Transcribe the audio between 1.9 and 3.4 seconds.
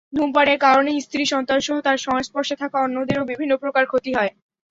সংস্পর্শে থাকা অন্যদেরও